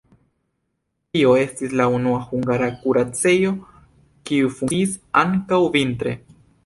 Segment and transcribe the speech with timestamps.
[1.17, 3.51] Tio estis la unua hungara kuracejo,
[4.31, 6.17] kiu funkciis ankaŭ vintre.